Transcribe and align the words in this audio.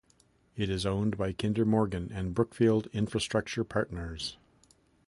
It 0.57 0.67
is 0.71 0.83
owned 0.83 1.15
by 1.15 1.31
Kinder 1.31 1.63
Morgan 1.63 2.09
and 2.11 2.33
Brookfield 2.33 2.87
Infrastructure 2.91 3.63
Partners. 3.63 4.35